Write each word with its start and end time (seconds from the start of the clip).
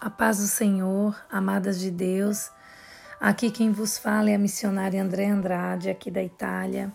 A 0.00 0.08
paz 0.08 0.38
do 0.38 0.46
Senhor, 0.46 1.14
amadas 1.30 1.78
de 1.78 1.90
Deus. 1.90 2.50
Aqui 3.20 3.50
quem 3.50 3.70
vos 3.70 3.98
fala 3.98 4.30
é 4.30 4.34
a 4.34 4.38
missionária 4.38 5.02
André 5.02 5.26
Andrade, 5.26 5.90
aqui 5.90 6.10
da 6.10 6.22
Itália. 6.22 6.90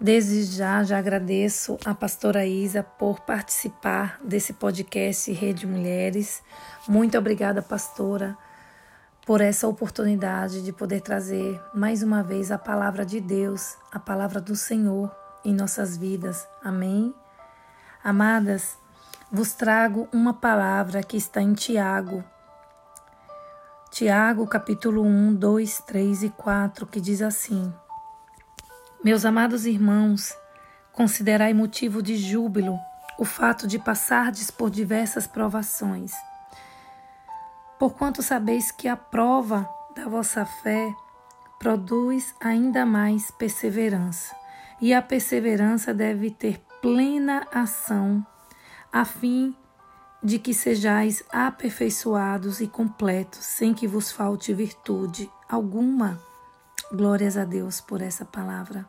Desde 0.00 0.42
já, 0.42 0.82
já 0.82 0.98
agradeço 0.98 1.78
a 1.84 1.94
pastora 1.94 2.44
Isa 2.44 2.82
por 2.82 3.20
participar 3.20 4.18
desse 4.24 4.52
podcast 4.54 5.30
Rede 5.30 5.64
Mulheres. 5.64 6.42
Muito 6.88 7.16
obrigada, 7.16 7.62
pastora, 7.62 8.36
por 9.24 9.40
essa 9.40 9.68
oportunidade 9.68 10.60
de 10.64 10.72
poder 10.72 11.02
trazer 11.02 11.62
mais 11.72 12.02
uma 12.02 12.20
vez 12.20 12.50
a 12.50 12.58
palavra 12.58 13.06
de 13.06 13.20
Deus, 13.20 13.76
a 13.92 14.00
palavra 14.00 14.40
do 14.40 14.56
Senhor 14.56 15.14
em 15.44 15.54
nossas 15.54 15.96
vidas. 15.96 16.48
Amém? 16.64 17.14
Amadas, 18.02 18.76
vos 19.30 19.52
trago 19.52 20.08
uma 20.12 20.34
palavra 20.34 21.00
que 21.00 21.16
está 21.16 21.40
em 21.40 21.54
Tiago, 21.54 22.24
Tiago, 23.90 24.46
capítulo 24.46 25.02
1, 25.02 25.34
2, 25.34 25.80
3 25.80 26.22
e 26.22 26.30
4, 26.30 26.86
que 26.86 27.00
diz 27.00 27.20
assim: 27.20 27.74
Meus 29.02 29.24
amados 29.24 29.66
irmãos, 29.66 30.32
considerai 30.92 31.52
motivo 31.52 32.00
de 32.00 32.16
júbilo 32.16 32.78
o 33.18 33.24
fato 33.24 33.66
de 33.66 33.80
passardes 33.80 34.48
por 34.48 34.70
diversas 34.70 35.26
provações. 35.26 36.12
Porquanto 37.80 38.22
sabeis 38.22 38.70
que 38.70 38.86
a 38.86 38.96
prova 38.96 39.68
da 39.96 40.04
vossa 40.04 40.46
fé 40.46 40.94
produz 41.58 42.32
ainda 42.40 42.86
mais 42.86 43.32
perseverança, 43.32 44.36
e 44.80 44.94
a 44.94 45.02
perseverança 45.02 45.92
deve 45.92 46.30
ter 46.30 46.60
plena 46.80 47.44
ação, 47.52 48.24
a 48.92 49.04
fim 49.04 49.54
de 50.22 50.38
que 50.38 50.52
sejais 50.52 51.24
aperfeiçoados 51.32 52.60
e 52.60 52.68
completos, 52.68 53.44
sem 53.44 53.72
que 53.72 53.86
vos 53.86 54.12
falte 54.12 54.52
virtude 54.52 55.30
alguma. 55.48 56.20
Glórias 56.92 57.36
a 57.36 57.44
Deus 57.44 57.80
por 57.80 58.02
essa 58.02 58.24
palavra. 58.24 58.86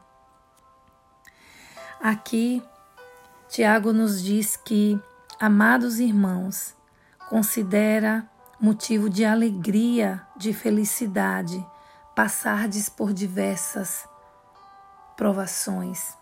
Aqui, 2.02 2.62
Tiago 3.48 3.94
nos 3.94 4.22
diz 4.22 4.58
que, 4.58 5.00
amados 5.40 6.00
irmãos, 6.00 6.76
considera 7.30 8.30
motivo 8.60 9.10
de 9.10 9.24
alegria, 9.24 10.26
de 10.36 10.54
felicidade, 10.54 11.66
passardes 12.16 12.90
por 12.90 13.14
diversas 13.14 14.08
provações 15.16 16.21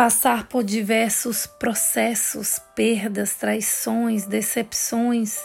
passar 0.00 0.46
por 0.46 0.64
diversos 0.64 1.44
processos, 1.46 2.58
perdas, 2.74 3.34
traições, 3.34 4.24
decepções. 4.24 5.38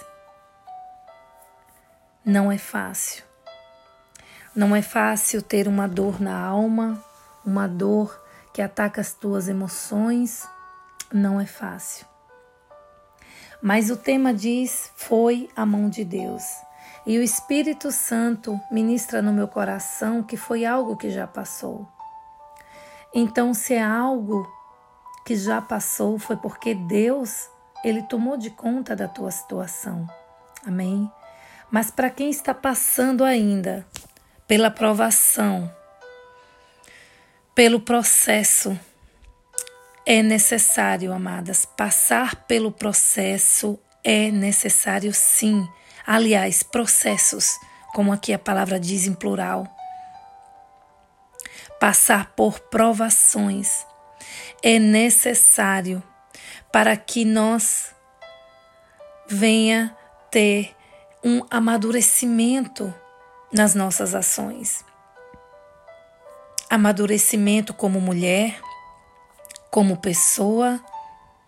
Não 2.23 2.49
é 2.49 2.57
fácil. 2.57 3.25
Não 4.55 4.73
é 4.73 4.81
fácil 4.81 5.41
ter 5.41 5.67
uma 5.67 5.89
dor 5.89 6.21
na 6.21 6.39
alma, 6.39 7.03
uma 7.45 7.67
dor 7.67 8.17
que 8.53 8.61
ataca 8.61 9.01
as 9.01 9.13
tuas 9.13 9.49
emoções. 9.49 10.47
Não 11.11 11.37
é 11.41 11.45
fácil. 11.45 12.05
Mas 13.61 13.89
o 13.89 13.97
tema 13.97 14.33
diz: 14.33 14.89
foi 14.95 15.49
a 15.53 15.65
mão 15.65 15.89
de 15.89 16.05
Deus. 16.05 16.45
E 17.05 17.19
o 17.19 17.21
Espírito 17.21 17.91
Santo 17.91 18.57
ministra 18.71 19.21
no 19.21 19.33
meu 19.33 19.49
coração 19.49 20.23
que 20.23 20.37
foi 20.37 20.63
algo 20.63 20.95
que 20.95 21.09
já 21.09 21.27
passou. 21.27 21.93
Então, 23.17 23.53
se 23.53 23.73
é 23.73 23.81
algo 23.81 24.45
que 25.25 25.37
já 25.37 25.61
passou, 25.61 26.19
foi 26.19 26.35
porque 26.35 26.75
Deus, 26.75 27.49
ele 27.81 28.03
tomou 28.03 28.35
de 28.35 28.49
conta 28.49 28.93
da 28.93 29.07
tua 29.07 29.31
situação. 29.31 30.05
Amém? 30.67 31.09
Mas 31.71 31.89
para 31.89 32.09
quem 32.09 32.29
está 32.29 32.53
passando 32.53 33.23
ainda 33.23 33.87
pela 34.45 34.69
provação, 34.69 35.73
pelo 37.55 37.79
processo, 37.79 38.77
é 40.05 40.21
necessário, 40.21 41.13
amadas, 41.13 41.65
passar 41.65 42.35
pelo 42.47 42.69
processo 42.69 43.79
é 44.03 44.29
necessário 44.29 45.13
sim. 45.13 45.65
Aliás, 46.05 46.63
processos, 46.63 47.57
como 47.93 48.11
aqui 48.11 48.33
a 48.33 48.37
palavra 48.37 48.77
diz 48.77 49.07
em 49.07 49.13
plural 49.13 49.74
passar 51.79 52.33
por 52.35 52.59
provações 52.59 53.85
é 54.63 54.79
necessário 54.79 56.01
para 56.71 56.97
que 56.97 57.23
nós 57.23 57.93
venha 59.27 59.95
ter 60.31 60.75
um 61.23 61.41
amadurecimento 61.49 62.93
nas 63.51 63.73
nossas 63.73 64.13
ações. 64.13 64.83
Amadurecimento 66.69 67.73
como 67.73 68.01
mulher, 68.01 68.59
como 69.71 69.97
pessoa, 69.97 70.79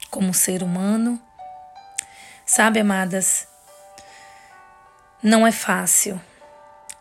como 0.09 0.33
ser 0.33 0.63
humano. 0.63 1.21
Sabe, 2.45 2.79
amadas, 2.79 3.47
não 5.21 5.45
é 5.45 5.51
fácil, 5.51 6.21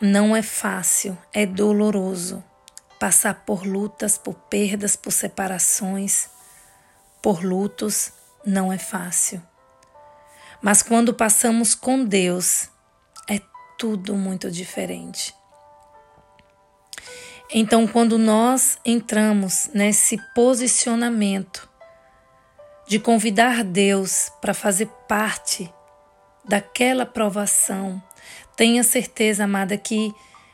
não 0.01 0.35
é 0.35 0.43
fácil, 0.43 1.17
é 1.33 1.47
doloroso 1.47 2.43
passar 2.99 3.45
por 3.47 3.67
lutas, 3.67 4.19
por 4.19 4.35
perdas, 4.35 4.97
por 4.97 5.13
separações, 5.13 6.29
por 7.23 7.45
lutos, 7.45 8.13
não 8.45 8.73
é 8.73 8.79
fácil. 8.79 9.43
Mas 10.63 10.83
quando 10.83 11.13
passamos 11.13 11.75
com 11.75 12.05
Deus, 12.05 12.69
é 13.29 13.41
tudo 13.79 14.15
muito 14.15 14.51
diferente. 14.51 15.35
Então, 17.53 17.87
quando 17.87 18.19
nós 18.19 18.79
entramos 18.85 19.71
nesse 19.73 20.19
posicionamento 20.35 21.69
de 22.89 22.99
convidar 22.99 23.63
Deus 23.63 24.33
para 24.41 24.55
fazer 24.55 24.87
parte 25.09 25.73
daquela 26.45 27.07
provação, 27.07 28.03
tenha 28.57 28.83
certeza, 28.83 29.45
amada, 29.45 29.77
que 29.77 30.13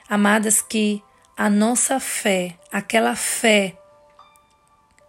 amadas 0.09 0.61
que 0.61 1.03
a 1.37 1.49
nossa 1.49 1.99
fé, 1.99 2.57
aquela 2.71 3.17
fé 3.17 3.77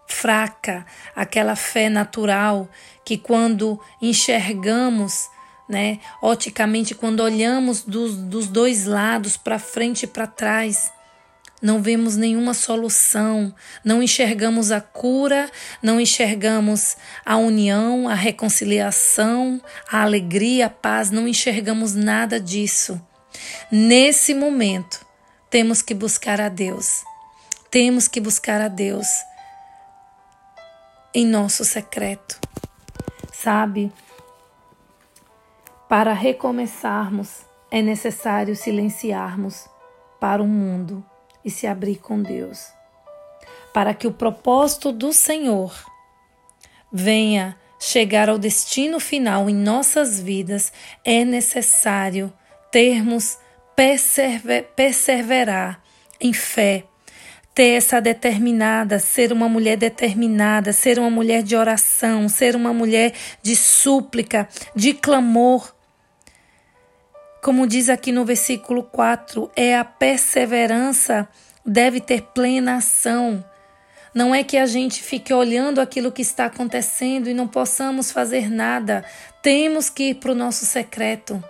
fraca, 0.08 0.86
aquela 1.16 1.56
fé 1.56 1.90
natural 1.90 2.70
que 3.04 3.18
quando 3.18 3.80
enxergamos, 4.02 5.28
né, 5.68 6.00
oticamente, 6.22 6.96
quando 6.96 7.22
olhamos 7.22 7.84
dos, 7.84 8.16
dos 8.16 8.48
dois 8.48 8.86
lados, 8.86 9.36
para 9.36 9.60
frente 9.60 10.04
e 10.04 10.08
para 10.08 10.28
trás, 10.28 10.92
não 11.62 11.82
vemos 11.82 12.18
nenhuma 12.18 12.54
solução, 12.54 13.56
não 13.86 14.04
enxergamos 14.04 14.70
a 14.70 14.82
cura, 14.82 15.50
não 15.82 16.00
enxergamos 16.00 16.98
a 17.26 17.38
união, 17.38 18.10
a 18.10 18.14
reconciliação, 18.14 19.62
a 19.90 20.02
alegria, 20.02 20.66
a 20.66 20.70
paz, 20.70 21.10
não 21.10 21.26
enxergamos 21.26 21.96
nada 21.96 22.38
disso. 22.38 23.02
Nesse 23.72 24.34
momento, 24.34 25.06
temos 25.54 25.84
que 25.84 25.94
buscar 25.94 26.42
a 26.42 26.50
Deus. 26.50 27.04
Temos 27.70 28.08
que 28.08 28.20
buscar 28.20 28.60
a 28.60 28.68
Deus 28.68 29.06
em 31.14 31.28
nosso 31.28 31.64
secreto. 31.64 32.40
Sabe? 33.32 33.94
Para 35.88 36.12
recomeçarmos, 36.12 37.44
é 37.70 37.84
necessário 37.84 38.56
silenciarmos 38.56 39.70
para 40.20 40.42
o 40.42 40.48
mundo 40.48 41.06
e 41.46 41.52
se 41.52 41.68
abrir 41.68 41.98
com 41.98 42.20
Deus. 42.20 42.70
Para 43.72 43.94
que 43.94 44.08
o 44.08 44.12
propósito 44.12 44.92
do 44.92 45.14
Senhor 45.14 45.72
venha 46.92 47.56
chegar 47.80 48.28
ao 48.28 48.40
destino 48.40 49.00
final 49.00 49.48
em 49.48 49.56
nossas 49.56 50.20
vidas, 50.20 50.74
é 51.06 51.24
necessário 51.24 52.34
termos 52.72 53.38
perseverar 53.76 55.82
em 56.20 56.34
fé, 56.34 56.84
ter 57.54 57.70
essa 57.70 58.00
determinada, 58.00 59.00
ser 59.00 59.32
uma 59.32 59.48
mulher 59.48 59.78
determinada, 59.78 60.74
ser 60.74 60.98
uma 60.98 61.10
mulher 61.10 61.44
de 61.44 61.56
oração, 61.56 62.28
ser 62.28 62.56
uma 62.56 62.74
mulher 62.74 63.14
de 63.42 63.56
súplica, 63.56 64.48
de 64.76 64.94
clamor. 64.94 65.74
Como 67.42 67.68
diz 67.68 67.90
aqui 67.90 68.12
no 68.12 68.26
versículo 68.26 68.84
4, 68.84 69.52
é 69.56 69.76
a 69.76 69.84
perseverança 69.84 71.28
deve 71.66 72.00
ter 72.00 72.22
plena 72.34 72.78
ação. 72.78 73.44
Não 74.14 74.34
é 74.34 74.44
que 74.44 74.58
a 74.58 74.66
gente 74.66 75.02
fique 75.02 75.34
olhando 75.34 75.82
aquilo 75.82 76.12
que 76.12 76.22
está 76.22 76.46
acontecendo 76.46 77.28
e 77.28 77.34
não 77.34 77.48
possamos 77.48 78.12
fazer 78.12 78.50
nada. 78.50 79.04
Temos 79.42 79.90
que 79.90 80.10
ir 80.10 80.16
para 80.16 80.32
o 80.32 80.36
nosso 80.36 80.66
secreto 80.66 81.44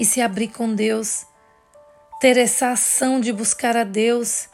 e 0.00 0.04
se 0.06 0.22
abrir 0.22 0.48
com 0.48 0.74
Deus, 0.74 1.26
ter 2.20 2.38
essa 2.38 2.70
ação 2.70 3.20
de 3.20 3.30
buscar 3.34 3.76
a 3.76 3.84
Deus. 3.84 4.48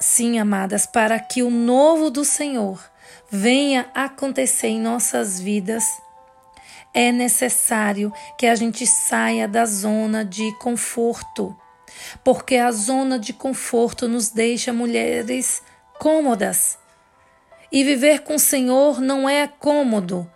Sim, 0.00 0.40
amadas, 0.40 0.84
para 0.84 1.18
que 1.20 1.44
o 1.44 1.50
novo 1.50 2.10
do 2.10 2.24
Senhor 2.24 2.82
venha 3.30 3.88
acontecer 3.94 4.66
em 4.66 4.80
nossas 4.80 5.38
vidas, 5.38 5.84
é 6.92 7.12
necessário 7.12 8.12
que 8.36 8.48
a 8.48 8.56
gente 8.56 8.84
saia 8.84 9.46
da 9.46 9.64
zona 9.64 10.24
de 10.24 10.50
conforto, 10.58 11.56
porque 12.24 12.56
a 12.56 12.72
zona 12.72 13.20
de 13.20 13.32
conforto 13.32 14.08
nos 14.08 14.30
deixa 14.30 14.72
mulheres 14.72 15.62
cômodas. 16.00 16.78
E 17.70 17.84
viver 17.84 18.22
com 18.22 18.34
o 18.34 18.40
Senhor 18.40 19.00
não 19.00 19.28
é 19.28 19.46
cômodo, 19.46 20.28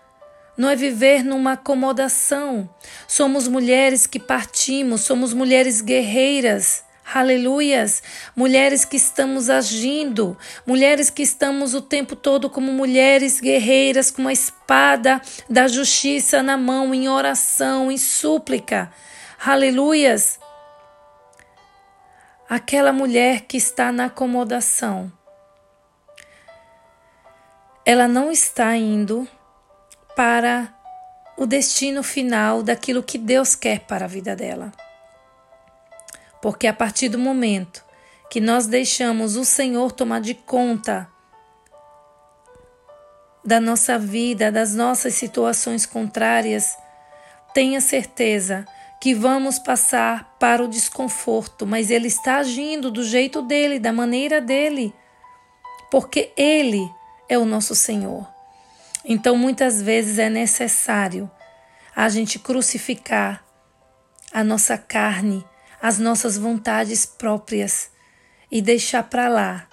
não 0.61 0.69
é 0.69 0.77
viver 0.77 1.25
numa 1.25 1.53
acomodação. 1.53 2.69
Somos 3.09 3.49
mulheres 3.49 4.07
que 4.07 4.21
partimos, 4.21 5.01
somos 5.01 5.33
mulheres 5.33 5.81
guerreiras. 5.81 6.85
Aleluias! 7.15 8.03
Mulheres 8.37 8.85
que 8.85 8.99
estamos 8.99 9.49
agindo, 9.49 10.37
mulheres 10.67 11.09
que 11.09 11.23
estamos 11.23 11.73
o 11.73 11.81
tempo 11.81 12.15
todo 12.15 12.51
como 12.51 12.73
mulheres 12.73 13.41
guerreiras 13.41 14.11
com 14.11 14.29
a 14.29 14.35
espada 14.35 15.23
da 15.49 15.67
justiça 15.67 16.43
na 16.43 16.59
mão, 16.59 16.93
em 16.95 17.09
oração, 17.09 17.91
em 17.91 17.97
súplica. 17.97 18.93
Aleluias! 19.43 20.39
Aquela 22.47 22.93
mulher 22.93 23.47
que 23.49 23.56
está 23.56 23.91
na 23.91 24.05
acomodação, 24.05 25.11
ela 27.87 28.06
não 28.06 28.31
está 28.31 28.77
indo 28.77 29.27
para 30.20 30.69
o 31.34 31.46
destino 31.46 32.02
final 32.02 32.62
daquilo 32.62 33.02
que 33.02 33.17
Deus 33.17 33.55
quer 33.55 33.81
para 33.81 34.05
a 34.05 34.06
vida 34.06 34.37
dela. 34.37 34.70
Porque 36.43 36.67
a 36.67 36.75
partir 36.75 37.08
do 37.08 37.19
momento 37.19 37.82
que 38.28 38.38
nós 38.38 38.67
deixamos 38.67 39.34
o 39.37 39.46
Senhor 39.46 39.90
tomar 39.93 40.20
de 40.20 40.34
conta 40.34 41.08
da 43.43 43.58
nossa 43.58 43.99
vida, 43.99 44.52
das 44.52 44.75
nossas 44.75 45.14
situações 45.14 45.87
contrárias, 45.87 46.76
tenha 47.55 47.81
certeza 47.81 48.67
que 49.00 49.14
vamos 49.14 49.58
passar 49.58 50.37
para 50.38 50.62
o 50.62 50.69
desconforto, 50.69 51.67
mas 51.67 51.90
Ele 51.90 52.08
está 52.08 52.37
agindo 52.37 52.90
do 52.90 53.02
jeito 53.02 53.40
dele, 53.40 53.78
da 53.78 53.90
maneira 53.90 54.38
dele, 54.38 54.93
porque 55.90 56.31
Ele 56.37 56.87
é 57.26 57.38
o 57.38 57.46
nosso 57.46 57.75
Senhor. 57.75 58.30
Então, 59.11 59.37
muitas 59.37 59.83
vezes 59.83 60.19
é 60.19 60.31
necessário 60.31 61.31
a 61.95 62.09
gente 62.09 62.39
crucificar 62.39 63.45
a 64.33 64.43
nossa 64.43 64.79
carne 64.79 65.45
as 65.81 65.99
nossas 65.99 66.37
vontades 66.37 67.07
próprias 67.07 67.91
e 68.51 68.61
deixar 68.61 69.05
para 69.05 69.29
lá 69.29 69.67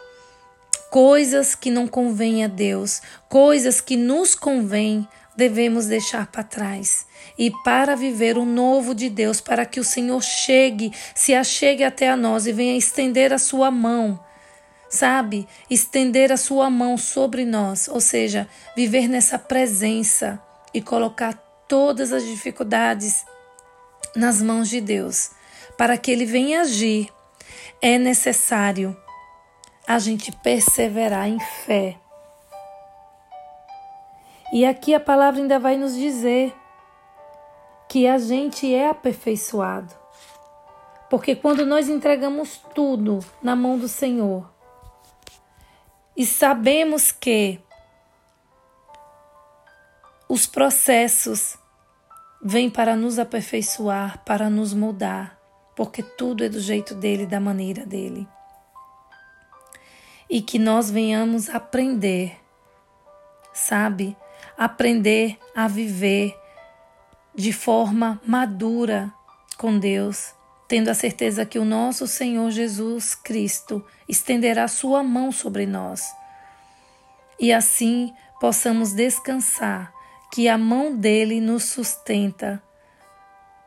coisas 0.89 1.53
que 1.53 1.69
não 1.69 1.85
convêm 1.85 2.45
a 2.45 2.47
Deus, 2.47 3.01
coisas 3.27 3.81
que 3.81 3.97
nos 3.97 4.33
convêm, 4.33 5.07
devemos 5.35 5.85
deixar 5.87 6.27
para 6.27 6.43
trás. 6.43 7.05
E 7.37 7.51
para 7.63 7.95
viver 7.95 8.37
o 8.37 8.45
novo 8.45 8.95
de 8.95 9.09
Deus, 9.09 9.41
para 9.41 9.65
que 9.65 9.79
o 9.79 9.83
Senhor 9.83 10.23
chegue, 10.23 10.91
se 11.13 11.35
achegue 11.35 11.83
até 11.83 12.09
a 12.09 12.15
nós 12.15 12.47
e 12.47 12.53
venha 12.53 12.77
estender 12.77 13.33
a 13.33 13.37
sua 13.37 13.69
mão, 13.69 14.19
sabe? 14.89 15.47
Estender 15.69 16.31
a 16.31 16.37
sua 16.37 16.69
mão 16.69 16.97
sobre 16.97 17.45
nós, 17.45 17.87
ou 17.87 17.99
seja, 17.99 18.47
viver 18.75 19.07
nessa 19.07 19.37
presença 19.37 20.41
e 20.73 20.81
colocar 20.81 21.33
todas 21.67 22.13
as 22.13 22.23
dificuldades 22.23 23.25
nas 24.15 24.41
mãos 24.41 24.69
de 24.69 24.81
Deus 24.81 25.31
para 25.77 25.97
que 25.97 26.09
ele 26.09 26.25
venha 26.25 26.61
agir, 26.61 27.09
é 27.81 27.97
necessário 27.97 28.97
a 29.87 29.99
gente 29.99 30.31
perseverar 30.31 31.27
em 31.27 31.39
fé. 31.39 31.97
E 34.51 34.65
aqui 34.65 34.95
a 34.95 34.99
palavra 34.99 35.39
ainda 35.39 35.59
vai 35.59 35.77
nos 35.77 35.95
dizer 35.95 36.53
que 37.87 38.07
a 38.07 38.17
gente 38.17 38.73
é 38.73 38.89
aperfeiçoado. 38.89 39.93
Porque 41.09 41.35
quando 41.35 41.65
nós 41.65 41.87
entregamos 41.87 42.59
tudo 42.73 43.19
na 43.41 43.55
mão 43.55 43.77
do 43.77 43.87
Senhor 43.87 44.49
e 46.17 46.25
sabemos 46.25 47.11
que 47.11 47.59
os 50.27 50.47
processos 50.47 51.55
vêm 52.41 52.71
para 52.71 52.95
nos 52.95 53.19
aperfeiçoar, 53.19 54.23
para 54.25 54.49
nos 54.49 54.73
mudar, 54.73 55.39
porque 55.75 56.01
tudo 56.01 56.43
é 56.43 56.49
do 56.49 56.59
jeito 56.59 56.95
dele, 56.95 57.27
da 57.27 57.39
maneira 57.39 57.85
dele. 57.85 58.27
E 60.27 60.41
que 60.41 60.57
nós 60.57 60.89
venhamos 60.89 61.49
aprender, 61.49 62.35
sabe? 63.53 64.17
Aprender 64.57 65.37
a 65.55 65.67
viver 65.67 66.35
de 67.35 67.53
forma 67.53 68.19
madura 68.25 69.13
com 69.55 69.77
Deus, 69.77 70.33
tendo 70.67 70.89
a 70.89 70.93
certeza 70.93 71.45
que 71.45 71.57
o 71.57 71.65
nosso 71.65 72.05
Senhor 72.07 72.51
Jesus 72.51 73.15
Cristo 73.15 73.85
estenderá 74.07 74.67
sua 74.67 75.01
mão 75.01 75.31
sobre 75.31 75.65
nós. 75.65 76.13
E 77.39 77.53
assim 77.53 78.13
possamos 78.39 78.93
descansar 78.93 79.93
que 80.33 80.49
a 80.49 80.57
mão 80.57 80.95
dele 80.95 81.39
nos 81.39 81.63
sustenta 81.65 82.61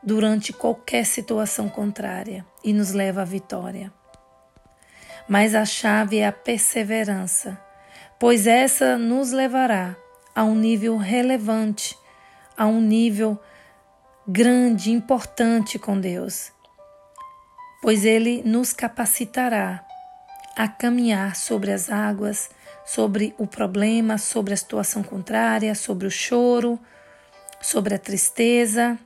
durante 0.03 0.53
qualquer 0.53 1.05
situação 1.05 1.69
contrária 1.69 2.45
e 2.63 2.73
nos 2.73 2.91
leva 2.91 3.21
à 3.21 3.25
vitória. 3.25 3.91
Mas 5.27 5.55
a 5.55 5.65
chave 5.65 6.17
é 6.17 6.27
a 6.27 6.31
perseverança, 6.31 7.59
pois 8.19 8.47
essa 8.47 8.97
nos 8.97 9.31
levará 9.31 9.95
a 10.35 10.43
um 10.43 10.55
nível 10.55 10.97
relevante, 10.97 11.97
a 12.57 12.65
um 12.65 12.81
nível 12.81 13.39
grande, 14.27 14.91
importante 14.91 15.77
com 15.77 15.99
Deus, 15.99 16.51
pois 17.81 18.05
Ele 18.05 18.41
nos 18.43 18.73
capacitará 18.73 19.85
a 20.55 20.67
caminhar 20.67 21.35
sobre 21.35 21.71
as 21.71 21.89
águas, 21.89 22.49
sobre 22.85 23.33
o 23.37 23.47
problema, 23.47 24.17
sobre 24.17 24.53
a 24.53 24.57
situação 24.57 25.01
contrária, 25.01 25.73
sobre 25.75 26.07
o 26.07 26.11
choro, 26.11 26.79
sobre 27.61 27.95
a 27.95 27.99
tristeza 27.99 28.99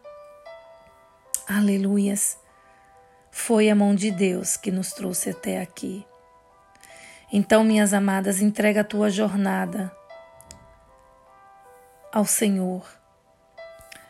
Aleluias! 1.47 2.39
Foi 3.29 3.69
a 3.69 3.75
mão 3.75 3.93
de 3.93 4.09
Deus 4.09 4.57
que 4.57 4.71
nos 4.71 4.93
trouxe 4.93 5.29
até 5.29 5.61
aqui. 5.61 6.03
Então, 7.31 7.63
minhas 7.63 7.93
amadas, 7.93 8.41
entrega 8.41 8.81
a 8.81 8.83
tua 8.83 9.11
jornada 9.11 9.95
ao 12.11 12.25
Senhor. 12.25 12.83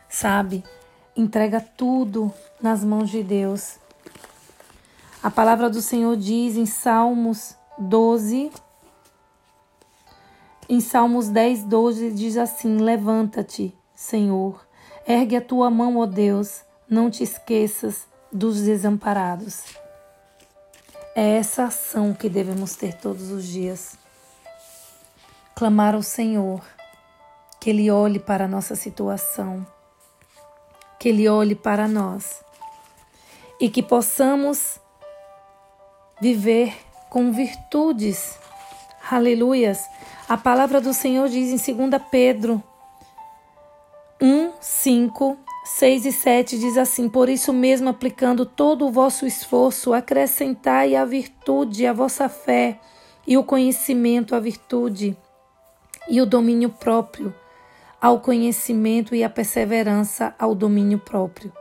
Sabe? 0.08 0.64
Entrega 1.14 1.60
tudo 1.60 2.32
nas 2.58 2.82
mãos 2.82 3.10
de 3.10 3.22
Deus. 3.22 3.78
A 5.26 5.30
palavra 5.30 5.68
do 5.68 5.82
Senhor 5.82 6.16
diz 6.16 6.56
em 6.56 6.66
Salmos 6.66 7.56
12, 7.76 8.52
em 10.68 10.80
Salmos 10.80 11.28
10, 11.28 11.64
12, 11.64 12.12
diz 12.12 12.36
assim: 12.36 12.76
Levanta-te, 12.76 13.76
Senhor, 13.92 14.64
ergue 15.04 15.34
a 15.34 15.40
tua 15.40 15.68
mão, 15.68 15.96
ó 15.96 16.06
Deus, 16.06 16.60
não 16.88 17.10
te 17.10 17.24
esqueças 17.24 18.06
dos 18.32 18.60
desamparados. 18.60 19.64
É 21.12 21.38
essa 21.38 21.64
ação 21.64 22.14
que 22.14 22.28
devemos 22.28 22.76
ter 22.76 22.94
todos 22.94 23.32
os 23.32 23.44
dias. 23.44 23.98
Clamar 25.56 25.96
ao 25.96 26.04
Senhor, 26.04 26.62
que 27.58 27.70
Ele 27.70 27.90
olhe 27.90 28.20
para 28.20 28.44
a 28.44 28.48
nossa 28.48 28.76
situação, 28.76 29.66
que 31.00 31.08
Ele 31.08 31.28
olhe 31.28 31.56
para 31.56 31.88
nós 31.88 32.44
e 33.60 33.68
que 33.68 33.82
possamos 33.82 34.78
viver 36.20 36.74
com 37.10 37.32
virtudes. 37.32 38.38
Aleluias! 39.10 39.88
A 40.28 40.36
palavra 40.36 40.80
do 40.80 40.92
Senhor 40.92 41.28
diz 41.28 41.68
em 41.68 41.74
2 41.74 42.02
Pedro 42.10 42.62
1, 44.20 44.52
5 44.60 45.38
6 45.66 46.06
e 46.06 46.12
7 46.12 46.58
diz 46.60 46.78
assim: 46.78 47.08
Por 47.08 47.28
isso 47.28 47.52
mesmo, 47.52 47.88
aplicando 47.88 48.46
todo 48.46 48.86
o 48.86 48.92
vosso 48.92 49.26
esforço, 49.26 49.92
acrescentai 49.92 50.94
a 50.94 51.04
virtude, 51.04 51.84
a 51.84 51.92
vossa 51.92 52.28
fé, 52.28 52.78
e 53.26 53.36
o 53.36 53.42
conhecimento, 53.42 54.36
a 54.36 54.40
virtude, 54.40 55.16
e 56.08 56.20
o 56.20 56.26
domínio 56.26 56.70
próprio, 56.70 57.34
ao 58.00 58.20
conhecimento 58.20 59.12
e 59.12 59.24
a 59.24 59.28
perseverança, 59.28 60.32
ao 60.38 60.54
domínio 60.54 61.00
próprio, 61.00 61.52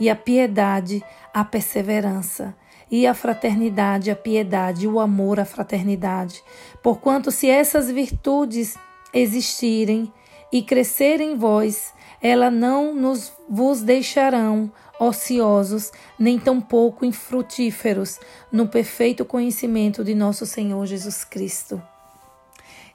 e 0.00 0.08
a 0.08 0.16
piedade, 0.16 1.04
a 1.34 1.44
perseverança, 1.44 2.56
e 2.90 3.06
a 3.06 3.14
fraternidade, 3.14 4.10
a 4.10 4.16
piedade, 4.16 4.88
o 4.88 4.98
amor, 4.98 5.38
a 5.38 5.44
fraternidade. 5.44 6.42
Porquanto, 6.82 7.30
se 7.30 7.48
essas 7.48 7.90
virtudes 7.90 8.76
existirem 9.14 10.12
e 10.52 10.62
crescerem 10.62 11.32
em 11.32 11.36
vós, 11.36 11.94
ela 12.20 12.50
não 12.50 12.94
nos 12.94 13.32
vos 13.48 13.80
deixarão 13.80 14.70
ociosos, 14.98 15.92
nem 16.18 16.38
tampouco 16.38 17.06
infrutíferos 17.06 18.18
no 18.52 18.68
perfeito 18.68 19.24
conhecimento 19.24 20.04
de 20.04 20.14
nosso 20.14 20.44
Senhor 20.44 20.84
Jesus 20.84 21.24
Cristo. 21.24 21.80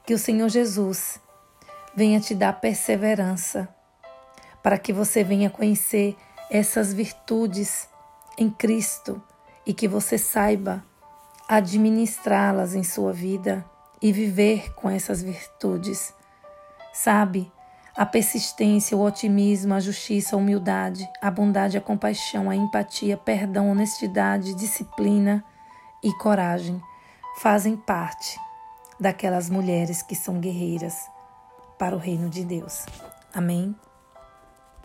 Que 0.04 0.14
o 0.14 0.18
Senhor 0.18 0.48
Jesus 0.48 1.18
venha 1.96 2.20
te 2.20 2.34
dar 2.34 2.60
perseverança 2.60 3.68
para 4.62 4.78
que 4.78 4.92
você 4.92 5.24
venha 5.24 5.50
conhecer 5.50 6.14
essas 6.50 6.92
virtudes 6.92 7.88
em 8.38 8.50
Cristo 8.50 9.20
e 9.66 9.74
que 9.74 9.88
você 9.88 10.16
saiba 10.16 10.84
administrá-las 11.48 12.74
em 12.74 12.82
sua 12.82 13.12
vida 13.12 13.64
e 14.00 14.12
viver 14.12 14.72
com 14.74 14.88
essas 14.88 15.22
virtudes. 15.22 16.14
Sabe, 16.92 17.50
a 17.96 18.04
persistência, 18.04 18.96
o 18.96 19.02
otimismo, 19.02 19.74
a 19.74 19.80
justiça, 19.80 20.36
a 20.36 20.38
humildade, 20.38 21.08
a 21.20 21.30
bondade, 21.30 21.76
a 21.76 21.80
compaixão, 21.80 22.50
a 22.50 22.56
empatia, 22.56 23.16
perdão, 23.16 23.70
honestidade, 23.70 24.54
disciplina 24.54 25.44
e 26.02 26.12
coragem 26.14 26.80
fazem 27.38 27.76
parte 27.76 28.38
daquelas 29.00 29.50
mulheres 29.50 30.02
que 30.02 30.14
são 30.14 30.40
guerreiras 30.40 30.94
para 31.78 31.94
o 31.94 31.98
reino 31.98 32.28
de 32.28 32.44
Deus. 32.44 32.86
Amém? 33.34 33.74